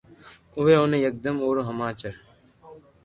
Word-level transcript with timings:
اووي 0.55 0.73
اوني 0.79 0.97
یڪدم 1.05 1.35
اورو 1.43 1.61
ھماچر 1.69 2.13